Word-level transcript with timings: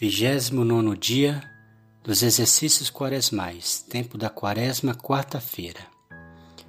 29 0.00 0.96
dia 0.96 1.42
dos 2.04 2.22
exercícios 2.22 2.88
quaresmais, 2.88 3.84
tempo 3.90 4.16
da 4.16 4.30
quaresma, 4.30 4.94
quarta-feira. 4.94 5.80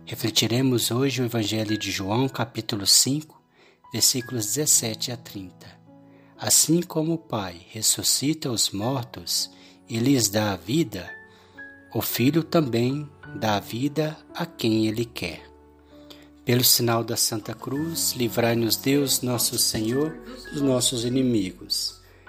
Refletiremos 0.04 0.90
hoje 0.90 1.22
o 1.22 1.26
Evangelho 1.26 1.78
de 1.78 1.92
João, 1.92 2.28
capítulo 2.28 2.88
5, 2.88 3.40
versículos 3.94 4.48
17 4.48 5.12
a 5.12 5.18
30. 5.18 5.54
Assim 6.40 6.82
como 6.82 7.14
o 7.14 7.18
Pai 7.20 7.68
ressuscita 7.70 8.50
os 8.50 8.72
mortos 8.72 9.52
e 9.88 10.00
lhes 10.00 10.28
dá 10.28 10.54
a 10.54 10.58
vida, 10.58 11.08
o 11.94 12.02
Filho 12.02 12.42
também 12.42 13.08
dá 13.36 13.58
a 13.58 13.60
vida 13.60 14.18
a 14.34 14.44
quem 14.44 14.88
ele 14.88 15.06
quer. 15.06 15.48
Pelo 16.44 16.64
sinal 16.64 17.04
da 17.04 17.16
Santa 17.16 17.54
Cruz, 17.54 18.14
livrai-nos 18.14 18.76
Deus, 18.76 19.22
nosso 19.22 19.60
Senhor, 19.60 20.18
dos 20.52 20.64
nossos 20.64 21.06
inimigos. 21.06 21.99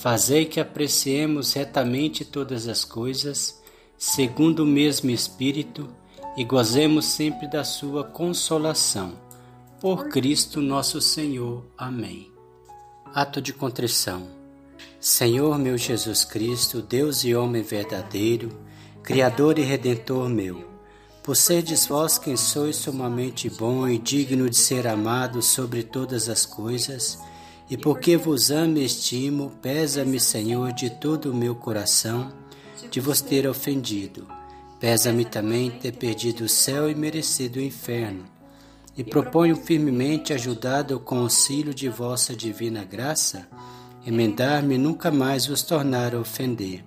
Fazei 0.00 0.46
que 0.46 0.58
apreciemos 0.58 1.52
retamente 1.52 2.24
todas 2.24 2.66
as 2.66 2.86
coisas, 2.86 3.60
segundo 3.98 4.60
o 4.60 4.66
mesmo 4.66 5.10
Espírito, 5.10 5.90
e 6.38 6.42
gozemos 6.42 7.04
sempre 7.04 7.46
da 7.46 7.64
Sua 7.64 8.02
consolação. 8.02 9.12
Por 9.78 10.08
Cristo 10.08 10.62
nosso 10.62 11.02
Senhor. 11.02 11.66
Amém. 11.76 12.32
Ato 13.12 13.42
de 13.42 13.52
contrição. 13.52 14.26
Senhor 14.98 15.58
meu 15.58 15.76
Jesus 15.76 16.24
Cristo, 16.24 16.80
Deus 16.80 17.22
e 17.22 17.34
homem 17.34 17.62
verdadeiro, 17.62 18.48
Criador 19.02 19.58
e 19.58 19.62
Redentor 19.62 20.30
meu, 20.30 20.64
por 21.22 21.36
serdes 21.36 21.86
vós 21.86 22.16
quem 22.16 22.38
sois 22.38 22.76
sumamente 22.76 23.50
bom 23.50 23.86
e 23.86 23.98
digno 23.98 24.48
de 24.48 24.56
ser 24.56 24.86
amado 24.86 25.42
sobre 25.42 25.82
todas 25.82 26.30
as 26.30 26.46
coisas, 26.46 27.18
e 27.70 27.76
porque 27.76 28.16
vos 28.16 28.50
amo 28.50 28.78
e 28.78 28.84
estimo, 28.84 29.52
pesa-me, 29.62 30.18
Senhor, 30.18 30.72
de 30.72 30.90
todo 30.90 31.30
o 31.30 31.34
meu 31.34 31.54
coração, 31.54 32.32
de 32.90 32.98
vos 32.98 33.20
ter 33.20 33.46
ofendido. 33.46 34.26
Pesa-me 34.80 35.24
também 35.24 35.70
ter 35.70 35.92
perdido 35.92 36.44
o 36.44 36.48
céu 36.48 36.90
e 36.90 36.94
merecido 36.96 37.60
o 37.60 37.62
inferno. 37.62 38.24
E 38.96 39.04
proponho 39.04 39.54
firmemente, 39.54 40.32
ajudado 40.32 40.98
com 40.98 41.16
o 41.16 41.22
auxílio 41.22 41.72
de 41.72 41.88
vossa 41.88 42.34
divina 42.34 42.82
graça, 42.82 43.46
emendar-me 44.04 44.76
nunca 44.76 45.12
mais 45.12 45.46
vos 45.46 45.62
tornar 45.62 46.12
a 46.12 46.18
ofender. 46.18 46.84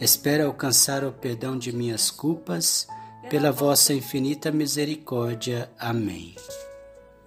Espero 0.00 0.46
alcançar 0.46 1.04
o 1.04 1.12
perdão 1.12 1.56
de 1.56 1.72
minhas 1.72 2.10
culpas, 2.10 2.88
pela 3.30 3.52
vossa 3.52 3.94
infinita 3.94 4.50
misericórdia. 4.50 5.70
Amém. 5.78 6.34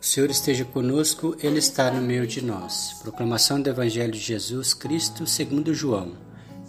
O 0.01 0.03
Senhor 0.03 0.31
esteja 0.31 0.65
conosco, 0.65 1.37
Ele 1.43 1.59
está 1.59 1.91
no 1.91 2.01
meio 2.01 2.25
de 2.25 2.43
nós. 2.43 2.97
Proclamação 3.03 3.61
do 3.61 3.69
Evangelho 3.69 4.11
de 4.11 4.17
Jesus 4.17 4.73
Cristo 4.73 5.27
segundo 5.27 5.75
João. 5.75 6.13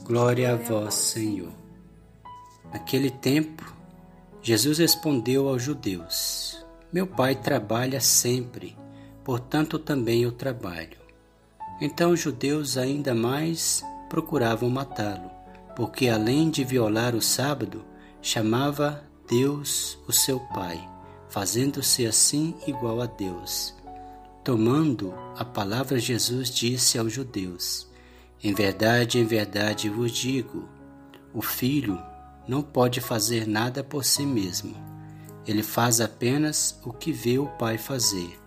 Glória 0.05 0.53
a 0.53 0.57
vós, 0.57 0.93
Senhor. 0.93 1.51
Naquele 2.71 3.11
tempo, 3.11 3.75
Jesus 4.43 4.77
respondeu 4.77 5.49
aos 5.49 5.63
judeus: 5.63 6.63
Meu 6.93 7.07
Pai 7.07 7.35
trabalha 7.35 8.03
sempre, 8.03 8.77
portanto 9.25 9.79
também 9.79 10.25
eu 10.25 10.33
trabalho. 10.33 10.99
Então 11.81 12.11
os 12.11 12.21
judeus 12.21 12.77
ainda 12.77 13.15
mais 13.15 13.83
procuravam 14.11 14.69
matá-lo, 14.69 15.31
porque 15.75 16.07
além 16.11 16.51
de 16.51 16.65
violar 16.65 17.15
o 17.15 17.23
sábado, 17.23 17.83
chamava 18.21 19.03
Deus 19.27 19.99
o 20.07 20.13
seu 20.13 20.39
Pai 20.39 20.92
fazendo-se 21.33 22.07
assim 22.07 22.55
igual 22.67 23.01
a 23.01 23.07
Deus. 23.07 23.75
Tomando 24.45 25.15
a 25.35 25.45
palavra, 25.45 25.99
Jesus 25.99 26.51
disse 26.51 26.99
aos 26.99 27.11
judeus: 27.11 27.89
Em 28.45 28.53
verdade, 28.53 29.19
em 29.19 29.25
verdade 29.25 29.89
vos 29.89 30.13
digo: 30.13 30.69
o 31.33 31.41
filho 31.41 31.99
não 32.47 32.61
pode 32.61 33.01
fazer 33.01 33.47
nada 33.47 33.83
por 33.83 34.05
si 34.05 34.27
mesmo. 34.27 34.77
Ele 35.47 35.63
faz 35.63 36.01
apenas 36.03 36.79
o 36.85 36.93
que 36.93 37.11
vê 37.11 37.39
o 37.39 37.47
pai 37.47 37.79
fazer. 37.79 38.39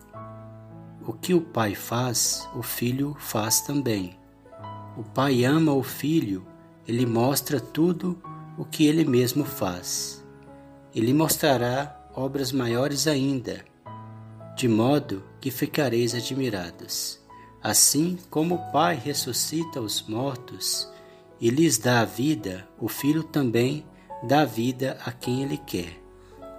O 1.06 1.12
que 1.12 1.34
o 1.34 1.41
pai 1.41 1.73
faz, 1.73 2.47
o 2.56 2.62
filho 2.62 3.16
faz 3.19 3.62
também. 3.62 4.17
O 4.96 5.03
pai 5.03 5.44
ama 5.44 5.73
o 5.73 5.81
filho, 5.81 6.46
ele 6.88 7.06
mostra 7.06 7.59
tudo 7.59 8.22
o 8.57 8.63
que 8.63 8.85
ele 8.85 9.03
mesmo 9.03 9.44
faz. 9.44 10.23
Ele 10.94 11.13
mostrará 11.13 12.05
obras 12.16 12.52
maiores 12.52 13.08
ainda, 13.08 13.66
de 14.56 14.68
modo 14.68 15.22
que 15.42 15.52
ficareis 15.52 16.16
admirados. 16.16 17.20
Assim 17.62 18.18
como 18.30 18.56
o 18.56 18.72
Pai 18.72 18.96
ressuscita 18.96 19.81
os 19.81 20.08
mortos 20.08 20.90
e 21.42 21.50
lhes 21.50 21.78
dá 21.78 22.00
a 22.00 22.06
vida, 22.06 22.68
o 22.80 22.88
Filho 22.88 23.24
também 23.24 23.86
dá 24.24 24.46
vida 24.46 24.98
a 25.06 25.12
quem 25.12 25.44
ele 25.44 25.58
quer. 25.58 26.00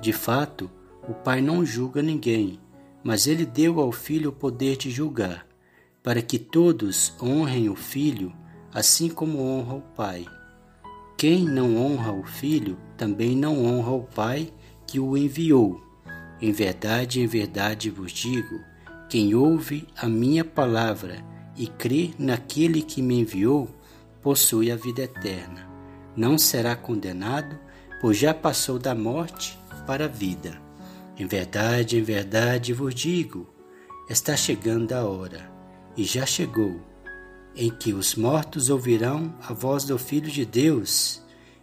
De 0.00 0.12
fato, 0.12 0.70
o 1.08 1.14
Pai 1.14 1.40
não 1.40 1.64
julga 1.64 2.02
ninguém, 2.02 2.60
mas 3.02 3.26
ele 3.26 3.46
deu 3.46 3.80
ao 3.80 3.92
Filho 3.92 4.30
o 4.30 4.32
poder 4.32 4.76
de 4.76 4.90
julgar, 4.90 5.46
para 6.02 6.20
que 6.20 6.38
todos 6.38 7.14
honrem 7.22 7.70
o 7.70 7.74
Filho, 7.74 8.32
assim 8.74 9.08
como 9.08 9.40
honra 9.40 9.74
o 9.74 9.80
Pai. 9.80 10.26
Quem 11.16 11.44
não 11.44 11.76
honra 11.76 12.12
o 12.12 12.24
Filho 12.24 12.76
também 12.96 13.34
não 13.34 13.64
honra 13.64 13.92
o 13.92 14.02
Pai 14.02 14.52
que 14.86 15.00
o 15.00 15.16
enviou. 15.16 15.80
Em 16.40 16.52
verdade, 16.52 17.20
em 17.20 17.26
verdade 17.26 17.90
vos 17.90 18.12
digo: 18.12 18.60
quem 19.08 19.34
ouve 19.34 19.86
a 19.96 20.08
minha 20.08 20.44
palavra 20.44 21.24
e 21.56 21.66
crê 21.66 22.10
naquele 22.18 22.82
que 22.82 23.00
me 23.00 23.20
enviou, 23.20 23.68
possui 24.22 24.70
a 24.70 24.76
vida 24.76 25.02
eterna. 25.02 25.66
Não 26.16 26.36
será 26.36 26.76
condenado, 26.76 27.58
pois 28.00 28.18
já 28.18 28.34
passou 28.34 28.78
da 28.78 28.94
morte 28.94 29.58
para 29.86 30.04
a 30.04 30.08
vida. 30.08 30.60
Em 31.18 31.26
verdade, 31.26 31.98
em 31.98 32.02
verdade 32.02 32.72
vos 32.72 32.94
digo: 32.94 33.48
está 34.10 34.36
chegando 34.36 34.92
a 34.92 35.04
hora, 35.04 35.50
e 35.96 36.04
já 36.04 36.26
chegou, 36.26 36.80
em 37.54 37.70
que 37.70 37.94
os 37.94 38.14
mortos 38.14 38.68
ouvirão 38.68 39.34
a 39.48 39.54
voz 39.54 39.84
do 39.84 39.96
Filho 39.96 40.30
de 40.30 40.44
Deus, 40.44 41.22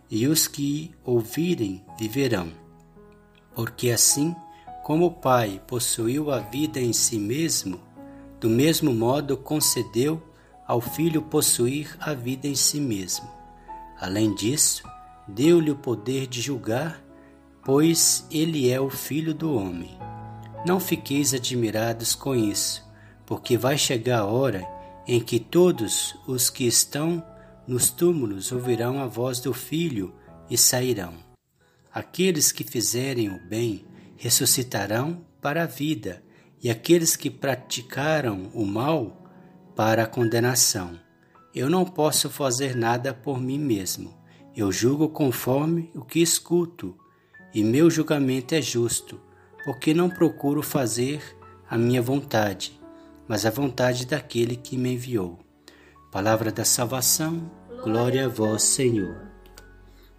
e 0.10 0.28
os 0.28 0.48
que 0.48 0.92
ouvirem 1.04 1.84
viverão 2.00 2.63
porque 3.56 3.92
assim 3.92 4.36
como 4.84 5.06
o 5.06 5.12
Pai 5.12 5.62
possuiu 5.66 6.32
a 6.32 6.40
vida 6.40 6.80
em 6.80 6.92
si 6.92 7.18
mesmo, 7.18 7.80
do 8.40 8.50
mesmo 8.50 8.94
modo 8.94 9.38
concedeu 9.38 10.22
ao 10.68 10.82
Filho 10.82 11.22
possuir 11.22 11.96
a 12.00 12.14
vida 12.14 12.48
em 12.48 12.56
si 12.56 12.80
mesmo. 12.80 13.30
Além 14.00 14.34
disso, 14.36 14.84
deu-lhe 15.28 15.72
o 15.72 15.76
poder 15.76 16.28
de 16.28 16.42
julgar, 16.42 17.02
pois 17.64 18.28
ele 18.30 18.70
é 18.70 18.80
o 18.80 18.90
Filho 18.90 19.34
do 19.34 19.56
homem. 19.56 19.98
Não 20.66 20.80
fiqueis 20.80 21.34
admirados 21.34 22.16
com 22.16 22.36
isso, 22.36 22.84
porque 23.26 23.58
vai 23.58 23.78
chegar 23.78 24.20
a 24.20 24.26
hora 24.26 24.68
em 25.08 25.22
que 25.22 25.40
todos 25.40 26.16
os 26.28 26.50
que 26.50 26.66
estão 26.66 27.24
nos 27.66 27.90
túmulos 27.90 28.52
ouvirão 28.52 29.02
a 29.02 29.08
voz 29.08 29.40
do 29.40 29.54
Filho 29.54 30.14
e 30.50 30.58
sairão. 30.58 31.33
Aqueles 31.94 32.52
que 32.52 32.64
fizerem 32.64 33.30
o 33.30 33.40
bem 33.48 33.86
ressuscitarão 34.18 35.24
para 35.40 35.64
a 35.64 35.68
vida, 35.68 36.24
e 36.64 36.70
aqueles 36.70 37.16
que 37.16 37.30
praticaram 37.30 38.50
o 38.54 38.66
mal 38.66 39.30
para 39.76 40.04
a 40.04 40.08
condenação. 40.08 40.98
Eu 41.54 41.70
não 41.70 41.86
posso 41.86 42.30
fazer 42.30 42.76
nada 42.76 43.14
por 43.14 43.40
mim 43.40 43.60
mesmo. 43.60 44.18
Eu 44.56 44.72
julgo 44.72 45.10
conforme 45.10 45.92
o 45.94 46.02
que 46.04 46.20
escuto, 46.20 46.98
e 47.54 47.64
meu 47.64 47.92
julgamento 47.92 48.56
é 48.56 48.62
justo, 48.62 49.20
porque 49.64 49.94
não 49.94 50.10
procuro 50.10 50.64
fazer 50.64 51.22
a 51.70 51.78
minha 51.78 52.02
vontade, 52.02 52.80
mas 53.28 53.46
a 53.46 53.52
vontade 53.52 54.06
daquele 54.08 54.56
que 54.56 54.78
me 54.78 54.94
enviou. 54.94 55.40
Palavra 56.12 56.52
da 56.52 56.66
salvação, 56.66 57.52
glória 57.84 58.26
a 58.26 58.30
vós, 58.30 58.64
Senhor. 58.64 59.33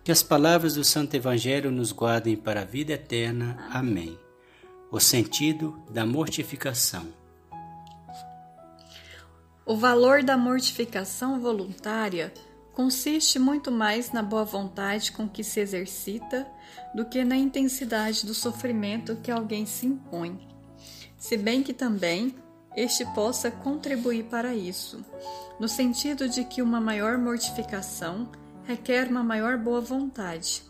Que 0.05 0.13
as 0.13 0.23
palavras 0.23 0.75
do 0.75 0.85
Santo 0.85 1.15
Evangelho 1.15 1.71
nos 1.71 1.91
guardem 1.91 2.37
para 2.37 2.61
a 2.61 2.65
vida 2.65 2.93
eterna. 2.93 3.57
Amém. 3.73 4.19
O 4.91 5.01
sentido 5.01 5.83
da 5.91 6.05
mortificação. 6.05 7.07
O 9.65 9.75
valor 9.79 10.23
da 10.23 10.37
mortificação 10.37 11.41
voluntária 11.41 12.35
consiste 12.75 13.39
muito 13.39 13.73
mais 13.73 14.13
na 14.13 14.23
boa 14.23 14.45
vontade 14.45 15.11
com 15.11 15.27
que 15.27 15.43
se 15.43 15.61
exercita 15.61 16.47
do 16.95 17.07
que 17.07 17.25
na 17.25 17.37
intensidade 17.37 18.27
do 18.27 18.35
sofrimento 18.35 19.17
que 19.17 19.31
alguém 19.31 19.65
se 19.65 19.87
impõe. 19.87 20.39
Se 21.17 21.35
bem 21.35 21.63
que 21.63 21.73
também 21.73 22.35
este 22.77 23.07
possa 23.15 23.51
contribuir 23.51 24.25
para 24.25 24.55
isso, 24.55 25.03
no 25.59 25.67
sentido 25.67 26.29
de 26.29 26.45
que 26.45 26.61
uma 26.61 26.79
maior 26.79 27.17
mortificação 27.17 28.29
requer 28.65 29.09
uma 29.09 29.23
maior 29.23 29.59
boa 29.59 29.81
vontade. 29.81 30.63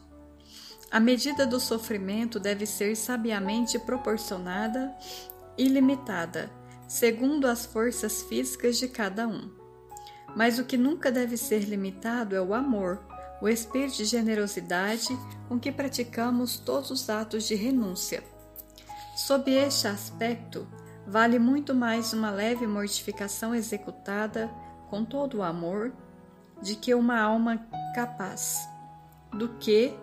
A 0.91 1.01
medida 1.01 1.47
do 1.47 1.59
sofrimento 1.59 2.39
deve 2.39 2.67
ser 2.67 2.97
sabiamente 2.97 3.79
proporcionada 3.79 4.95
e 5.57 5.67
limitada, 5.69 6.51
segundo 6.87 7.47
as 7.47 7.65
forças 7.65 8.23
físicas 8.23 8.79
de 8.79 8.89
cada 8.89 9.27
um. 9.27 9.51
Mas 10.37 10.59
o 10.59 10.65
que 10.65 10.77
nunca 10.77 11.11
deve 11.11 11.37
ser 11.37 11.61
limitado 11.61 12.35
é 12.35 12.41
o 12.41 12.55
amor, 12.55 13.01
o 13.41 13.49
espírito 13.49 13.97
de 13.97 14.05
generosidade 14.05 15.17
com 15.49 15.59
que 15.59 15.73
praticamos 15.73 16.59
todos 16.59 16.91
os 16.91 17.09
atos 17.09 17.45
de 17.45 17.55
renúncia. 17.55 18.23
Sob 19.17 19.51
este 19.53 19.87
aspecto, 19.87 20.67
vale 21.07 21.39
muito 21.39 21.75
mais 21.75 22.13
uma 22.13 22.31
leve 22.31 22.67
mortificação 22.67 23.55
executada 23.55 24.51
com 24.89 25.05
todo 25.05 25.39
o 25.39 25.43
amor 25.43 25.93
de 26.65 26.75
que 26.75 26.95
uma 26.95 27.21
alma 27.21 27.59
capaz, 27.95 28.67
do 29.31 29.51
que 29.59 29.95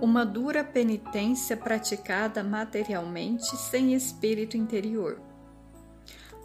uma 0.00 0.26
dura 0.26 0.64
penitência 0.64 1.56
praticada 1.56 2.42
materialmente 2.42 3.56
sem 3.56 3.94
espírito 3.94 4.56
interior. 4.56 5.22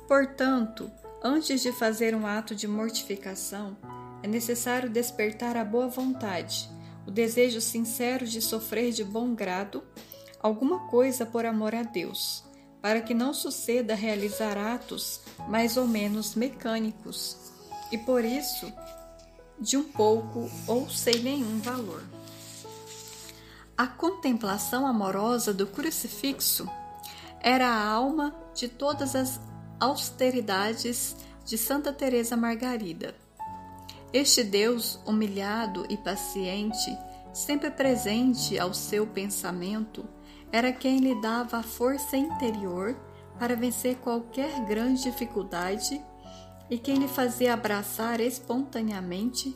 Portanto, 0.07 0.91
antes 1.23 1.59
de 1.61 1.71
fazer 1.71 2.13
um 2.13 2.27
ato 2.27 2.53
de 2.53 2.67
mortificação, 2.67 3.75
é 4.21 4.27
necessário 4.27 4.91
despertar 4.91 5.57
a 5.57 5.65
boa 5.65 5.87
vontade, 5.87 6.69
o 7.07 7.11
desejo 7.11 7.59
sincero 7.59 8.27
de 8.27 8.43
sofrer 8.43 8.91
de 8.91 9.03
bom 9.03 9.33
grado 9.33 9.83
alguma 10.39 10.87
coisa 10.87 11.25
por 11.25 11.47
amor 11.47 11.73
a 11.73 11.81
Deus, 11.81 12.43
para 12.79 13.01
que 13.01 13.15
não 13.15 13.33
suceda 13.33 13.95
realizar 13.95 14.55
atos 14.55 15.21
mais 15.49 15.77
ou 15.77 15.87
menos 15.87 16.35
mecânicos 16.35 17.51
e 17.91 17.97
por 17.97 18.23
isso 18.23 18.71
de 19.59 19.77
um 19.77 19.83
pouco 19.83 20.49
ou 20.67 20.89
sem 20.89 21.19
nenhum 21.19 21.59
valor. 21.59 22.03
A 23.77 23.87
contemplação 23.87 24.85
amorosa 24.85 25.53
do 25.53 25.65
crucifixo 25.65 26.69
era 27.39 27.67
a 27.67 27.87
alma 27.87 28.35
de 28.53 28.67
todas 28.67 29.15
as 29.15 29.39
austeridades 29.79 31.15
de 31.45 31.57
Santa 31.57 31.91
Teresa 31.91 32.37
Margarida. 32.37 33.15
Este 34.13 34.43
Deus 34.43 34.99
humilhado 35.05 35.85
e 35.89 35.97
paciente, 35.97 36.95
sempre 37.33 37.71
presente 37.71 38.59
ao 38.59 38.73
seu 38.73 39.07
pensamento, 39.07 40.05
era 40.51 40.71
quem 40.71 40.99
lhe 40.99 41.19
dava 41.19 41.57
a 41.57 41.63
força 41.63 42.15
interior 42.15 42.95
para 43.39 43.55
vencer 43.55 43.95
qualquer 43.97 44.63
grande 44.65 45.01
dificuldade 45.01 45.99
e 46.73 46.77
quem 46.79 46.95
lhe 46.95 47.07
fazia 47.07 47.53
abraçar 47.53 48.19
espontaneamente 48.19 49.55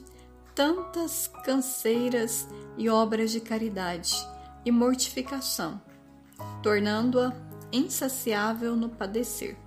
tantas 0.53 1.25
canseiras 1.43 2.47
e 2.77 2.87
obras 2.89 3.31
de 3.31 3.39
caridade 3.39 4.13
e 4.63 4.69
mortificação, 4.69 5.81
tornando-a 6.61 7.33
insaciável 7.73 8.75
no 8.75 8.87
padecer. 8.89 9.57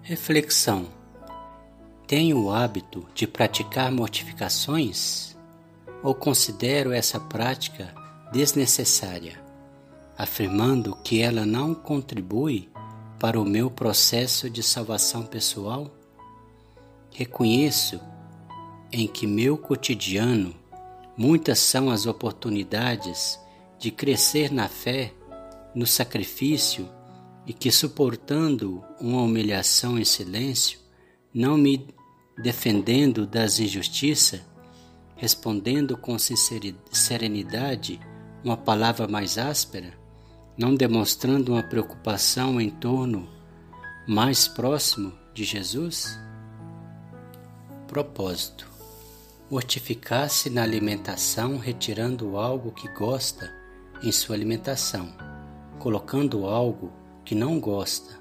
Reflexão: 0.00 0.86
Tenho 2.06 2.42
o 2.42 2.50
hábito 2.50 3.06
de 3.14 3.26
praticar 3.26 3.92
mortificações? 3.92 5.36
Ou 6.02 6.14
considero 6.14 6.92
essa 6.92 7.20
prática 7.20 7.94
desnecessária, 8.32 9.38
afirmando 10.16 10.96
que 11.04 11.20
ela 11.20 11.44
não 11.44 11.74
contribui 11.74 12.70
para 13.18 13.40
o 13.40 13.44
meu 13.44 13.70
processo 13.70 14.50
de 14.50 14.62
salvação 14.62 15.24
pessoal? 15.24 15.90
Reconheço 17.12 18.00
em 18.92 19.06
que 19.06 19.26
meu 19.26 19.56
cotidiano 19.56 20.54
muitas 21.16 21.58
são 21.58 21.90
as 21.90 22.06
oportunidades 22.06 23.40
de 23.78 23.90
crescer 23.90 24.52
na 24.52 24.68
fé, 24.68 25.12
no 25.74 25.86
sacrifício 25.86 26.88
e 27.46 27.52
que, 27.52 27.70
suportando 27.70 28.82
uma 29.00 29.22
humilhação 29.22 29.98
em 29.98 30.04
silêncio, 30.04 30.78
não 31.32 31.56
me 31.56 31.86
defendendo 32.36 33.26
das 33.26 33.58
injustiças, 33.58 34.40
respondendo 35.16 35.96
com 35.96 36.16
serenidade 36.18 38.00
uma 38.44 38.56
palavra 38.56 39.08
mais 39.08 39.38
áspera, 39.38 39.94
não 40.56 40.74
demonstrando 40.74 41.52
uma 41.52 41.62
preocupação 41.62 42.60
em 42.60 42.70
torno 42.70 43.28
mais 44.06 44.48
próximo 44.48 45.12
de 45.34 45.44
Jesus? 45.44 46.18
Propósito 47.86 48.76
mortificar-se 49.50 50.50
na 50.50 50.62
alimentação, 50.62 51.56
retirando 51.56 52.36
algo 52.36 52.72
que 52.72 52.88
gosta 52.88 53.52
em 54.02 54.10
sua 54.10 54.34
alimentação, 54.34 55.14
colocando 55.78 56.46
algo 56.46 56.92
que 57.24 57.34
não 57.34 57.60
gosta, 57.60 58.18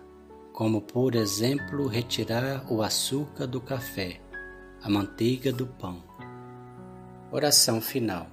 como 0.54 0.82
por 0.82 1.16
exemplo 1.16 1.88
retirar 1.88 2.72
o 2.72 2.82
açúcar 2.82 3.48
do 3.48 3.60
café, 3.60 4.22
a 4.82 4.90
manteiga 4.90 5.52
do 5.52 5.66
pão. 5.66 6.04
Oração 7.32 7.82
final. 7.82 8.28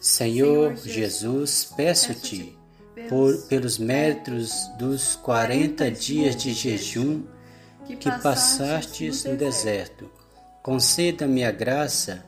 Senhor 0.00 0.76
Jesus, 0.76 1.72
peço-te, 1.76 2.56
por, 3.08 3.36
pelos 3.48 3.78
méritos 3.78 4.68
dos 4.78 5.16
quarenta 5.16 5.90
dias 5.90 6.36
de 6.36 6.52
jejum 6.52 7.22
que 8.00 8.10
passastes 8.20 9.24
no 9.24 9.36
deserto, 9.36 10.10
Conceda-me 10.68 11.44
a 11.44 11.50
graça 11.50 12.22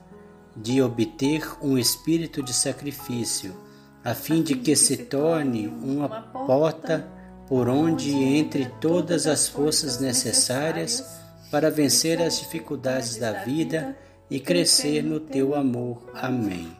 de 0.57 0.81
obter 0.81 1.47
um 1.61 1.77
espírito 1.77 2.43
de 2.43 2.55
sacrifício, 2.55 3.55
a 4.03 4.15
fim 4.15 4.43
de 4.43 4.55
que 4.55 4.75
se 4.75 4.97
torne 4.97 5.69
uma 5.69 6.09
porta 6.47 7.07
por 7.47 7.69
onde 7.69 8.11
entre 8.15 8.65
todas 8.81 9.27
as 9.27 9.47
forças 9.47 10.01
necessárias 10.01 11.05
para 11.51 11.71
vencer 11.71 12.23
as 12.23 12.39
dificuldades 12.39 13.17
da 13.17 13.33
vida 13.45 13.95
e 14.31 14.41
crescer 14.41 15.03
no 15.03 15.21
teu 15.21 15.55
amor. 15.55 16.11
Amém. 16.15 16.80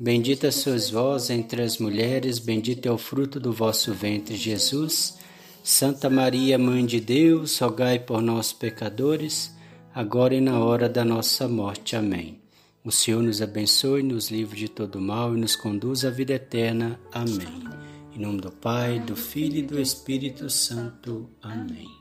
Bendita 0.00 0.52
sois 0.52 0.90
vós 0.90 1.28
entre 1.28 1.60
as 1.60 1.78
mulheres, 1.78 2.38
bendito 2.38 2.86
é 2.86 2.92
o 2.92 2.96
fruto 2.96 3.40
do 3.40 3.52
vosso 3.52 3.92
ventre, 3.92 4.36
Jesus. 4.36 5.18
Santa 5.64 6.08
Maria, 6.08 6.56
Mãe 6.56 6.86
de 6.86 7.00
Deus, 7.00 7.58
rogai 7.58 7.98
por 7.98 8.22
nós, 8.22 8.52
pecadores, 8.52 9.52
agora 9.92 10.36
e 10.36 10.40
na 10.40 10.60
hora 10.60 10.88
da 10.88 11.04
nossa 11.04 11.48
morte. 11.48 11.96
Amém. 11.96 12.40
O 12.84 12.92
Senhor 12.92 13.24
nos 13.24 13.42
abençoe, 13.42 14.04
nos 14.04 14.30
livre 14.30 14.56
de 14.56 14.68
todo 14.68 15.00
mal 15.00 15.36
e 15.36 15.40
nos 15.40 15.56
conduz 15.56 16.04
à 16.04 16.10
vida 16.10 16.34
eterna. 16.34 16.98
Amém. 17.12 17.64
Em 18.14 18.20
nome 18.20 18.40
do 18.40 18.52
Pai, 18.52 19.00
do 19.00 19.16
Filho 19.16 19.56
e 19.56 19.62
do 19.62 19.80
Espírito 19.80 20.48
Santo. 20.48 21.28
Amém. 21.42 21.97